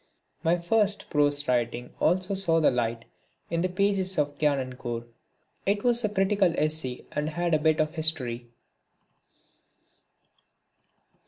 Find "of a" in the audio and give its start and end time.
7.79-7.95